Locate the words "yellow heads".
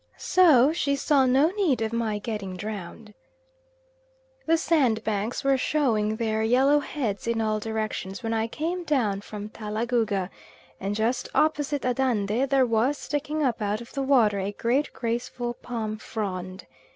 6.41-7.27